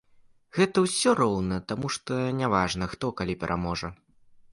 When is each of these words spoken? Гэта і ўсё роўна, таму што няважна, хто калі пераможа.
Гэта 0.57 0.77
і 0.85 0.85
ўсё 0.85 1.11
роўна, 1.19 1.59
таму 1.71 1.91
што 1.97 2.17
няважна, 2.39 2.87
хто 2.95 3.13
калі 3.21 3.37
пераможа. 3.45 3.93